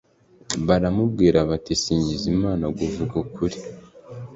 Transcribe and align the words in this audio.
baramubwira 0.67 1.39
bati 1.49 1.73
singiza 1.81 2.25
imanag 2.33 2.75
uvuga 2.87 3.15
ukuri 3.25 3.57